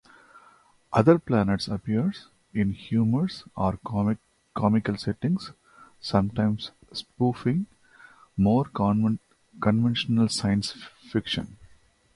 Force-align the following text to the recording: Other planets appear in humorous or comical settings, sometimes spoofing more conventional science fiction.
Other 0.91 1.19
planets 1.19 1.67
appear 1.67 2.11
in 2.55 2.71
humorous 2.73 3.43
or 3.55 3.77
comical 4.55 4.97
settings, 4.97 5.51
sometimes 5.99 6.71
spoofing 6.91 7.67
more 8.35 8.65
conventional 9.53 10.27
science 10.27 10.71
fiction. 10.99 11.57